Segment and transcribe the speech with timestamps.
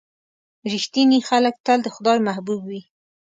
[0.71, 2.81] •رښتیني خلک تل د خدای محبوب وي.